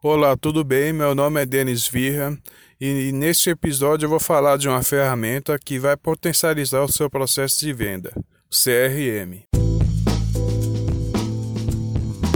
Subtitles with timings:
[0.00, 0.92] Olá, tudo bem?
[0.92, 2.38] Meu nome é Denis Virra
[2.80, 7.58] e neste episódio eu vou falar de uma ferramenta que vai potencializar o seu processo
[7.58, 9.42] de venda, o CRM.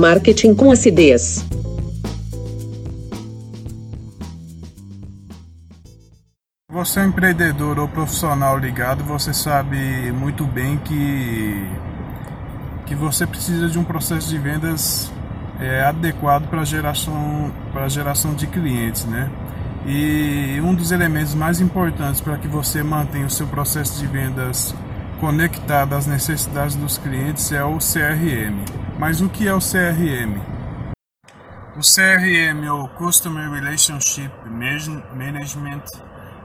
[0.00, 1.44] Marketing com acidez.
[6.68, 11.64] Você é empreendedor ou profissional ligado, você sabe muito bem que
[12.86, 15.12] que você precisa de um processo de vendas
[15.62, 19.30] é, adequado para geração para geração de clientes, né?
[19.86, 24.74] E um dos elementos mais importantes para que você mantenha o seu processo de vendas
[25.20, 28.64] conectado às necessidades dos clientes é o CRM.
[28.98, 30.40] Mas o que é o CRM?
[31.76, 35.84] O CRM, ou Customer Relationship Management,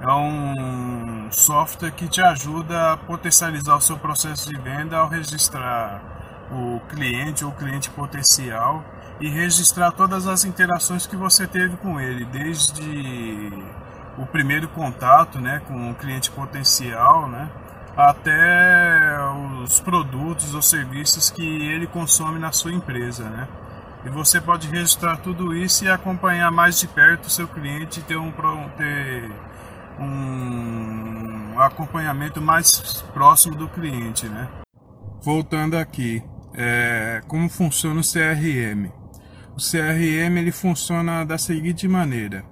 [0.00, 6.15] é um software que te ajuda a potencializar o seu processo de venda ao registrar
[6.50, 8.84] o cliente ou cliente potencial
[9.20, 13.52] e registrar todas as interações que você teve com ele, desde
[14.18, 17.48] o primeiro contato né, com o cliente potencial, né,
[17.96, 19.18] até
[19.62, 23.24] os produtos ou serviços que ele consome na sua empresa.
[23.24, 23.48] Né.
[24.04, 28.02] E você pode registrar tudo isso e acompanhar mais de perto o seu cliente e
[28.02, 28.32] ter um,
[28.76, 29.30] ter
[29.98, 34.28] um acompanhamento mais próximo do cliente.
[34.28, 34.46] Né.
[35.22, 36.22] Voltando aqui,
[36.56, 38.90] é, como funciona o CRM?
[39.54, 42.44] O CRM ele funciona da seguinte maneira.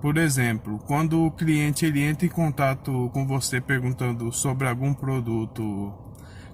[0.00, 5.94] Por exemplo, quando o cliente ele entra em contato com você perguntando sobre algum produto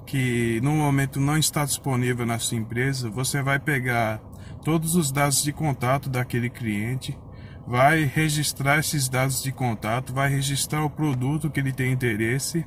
[0.06, 4.21] que no momento não está disponível na sua empresa, você vai pegar
[4.65, 7.19] todos os dados de contato daquele cliente,
[7.67, 12.65] vai registrar esses dados de contato, vai registrar o produto que ele tem interesse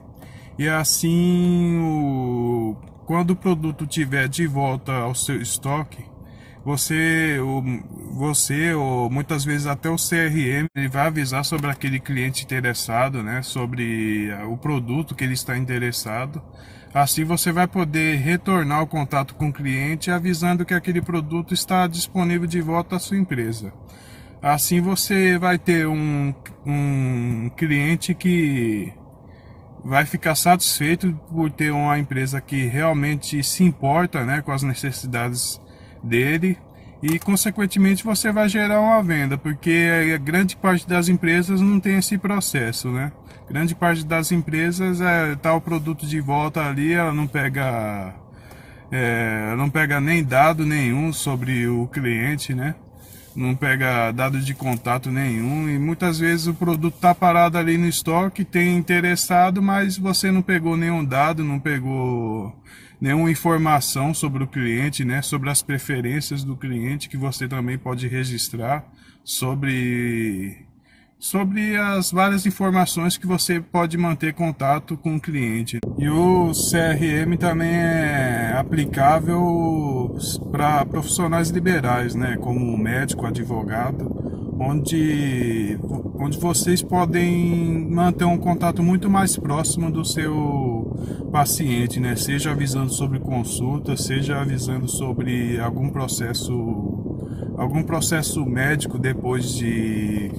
[0.57, 6.05] e assim o, quando o produto tiver de volta ao seu estoque,
[6.63, 7.39] você,
[8.11, 13.41] você ou muitas vezes até o CRM ele vai avisar sobre aquele cliente interessado, né,
[13.41, 16.41] sobre eh, o produto que ele está interessado.
[16.93, 21.85] Assim você vai poder retornar o contato com o cliente avisando que aquele produto está
[21.87, 23.73] disponível de volta à sua empresa.
[24.41, 26.33] Assim você vai ter um,
[26.65, 28.93] um cliente que
[29.83, 35.59] vai ficar satisfeito por ter uma empresa que realmente se importa né, com as necessidades
[36.01, 36.57] dele
[37.01, 41.97] e consequentemente você vai gerar uma venda, porque a grande parte das empresas não tem
[41.97, 43.11] esse processo, né?
[43.49, 48.15] Grande parte das empresas é tá o produto de volta ali, ela não pega
[48.89, 52.73] é, não pega nem dado nenhum sobre o cliente, né?
[53.35, 57.87] Não pega dado de contato nenhum e muitas vezes o produto tá parado ali no
[57.87, 62.55] estoque, tem interessado, mas você não pegou nenhum dado, não pegou
[63.01, 68.07] nenhuma informação sobre o cliente, né, sobre as preferências do cliente que você também pode
[68.07, 68.85] registrar
[69.23, 70.65] sobre
[71.23, 75.79] sobre as várias informações que você pode manter contato com o cliente.
[75.97, 80.17] E o CRM também é aplicável
[80.51, 85.77] para profissionais liberais, né, como médico, advogado onde,
[86.15, 92.15] onde vocês podem manter um contato muito mais próximo do seu paciente, né?
[92.15, 97.12] Seja avisando sobre consulta, seja avisando sobre algum processo
[97.57, 100.31] algum processo médico depois de,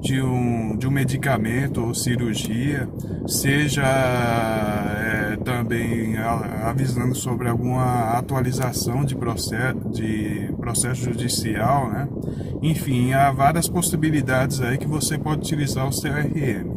[0.00, 2.88] de, um, de um medicamento ou cirurgia,
[3.26, 12.08] seja é, também avisando sobre alguma atualização de processo, de processo judicial, né?
[12.62, 16.69] Enfim, há várias possibilidades aí que você pode utilizar o CRM.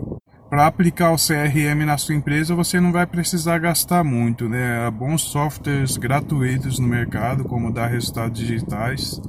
[0.53, 4.85] Para aplicar o CRM na sua empresa, você não vai precisar gastar muito, né?
[4.85, 9.19] Há bons softwares gratuitos no mercado, como dar resultados digitais.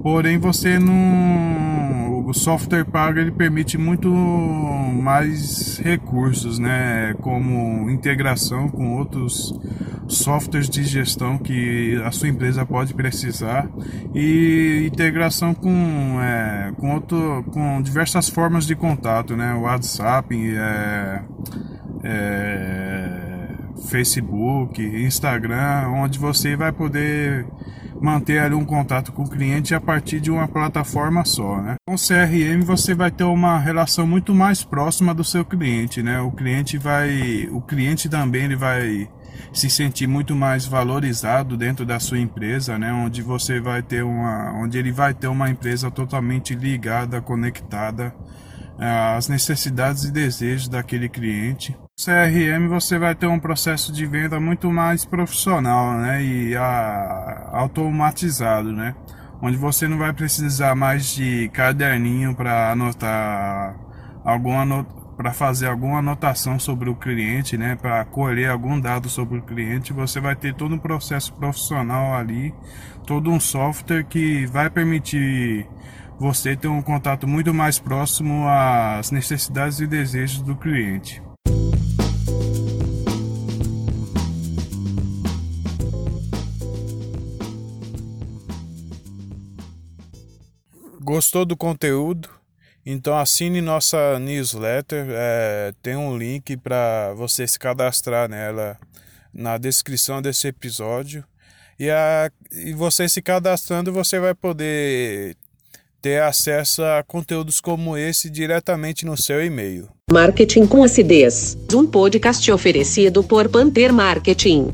[0.00, 2.24] Porém, você não.
[2.24, 7.14] O software pago ele permite muito mais recursos, né?
[7.20, 9.52] Como integração com outros
[10.10, 13.70] softwares de gestão que a sua empresa pode precisar
[14.14, 19.54] e integração com, é, com, outro, com diversas formas de contato, né?
[19.54, 21.22] WhatsApp, é,
[22.02, 23.48] é,
[23.88, 27.46] Facebook, Instagram, onde você vai poder
[28.00, 31.74] manter ali um contato com o cliente a partir de uma plataforma só, né?
[31.86, 36.20] Com o CRM você vai ter uma relação muito mais próxima do seu cliente, né?
[36.20, 39.08] O cliente vai, o cliente também ele vai
[39.52, 42.92] se sentir muito mais valorizado dentro da sua empresa, né?
[42.92, 48.14] Onde você vai ter uma, onde ele vai ter uma empresa totalmente ligada, conectada
[48.78, 51.76] eh, às necessidades e desejos daquele cliente.
[52.04, 56.22] CRM você vai ter um processo de venda muito mais profissional, né?
[56.22, 58.94] E a, automatizado, né?
[59.42, 63.76] onde você não vai precisar mais de caderninho para anotar
[64.24, 64.84] alguma
[65.16, 69.92] para fazer alguma anotação sobre o cliente, né, para colher algum dado sobre o cliente,
[69.92, 72.54] você vai ter todo um processo profissional ali,
[73.06, 75.68] todo um software que vai permitir
[76.18, 81.22] você ter um contato muito mais próximo às necessidades e desejos do cliente.
[91.10, 92.28] Gostou do conteúdo?
[92.86, 95.06] Então assine nossa newsletter.
[95.10, 98.78] É, tem um link para você se cadastrar nela
[99.34, 101.24] na descrição desse episódio.
[101.80, 105.36] E, a, e você se cadastrando, você vai poder
[106.00, 109.88] ter acesso a conteúdos como esse diretamente no seu e-mail.
[110.12, 111.58] Marketing com acidez.
[111.74, 114.72] Um podcast oferecido por Panther Marketing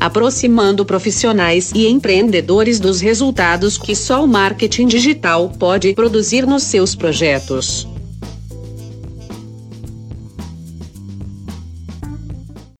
[0.00, 6.94] aproximando profissionais e empreendedores dos resultados que só o marketing digital pode produzir nos seus
[6.94, 7.89] projetos.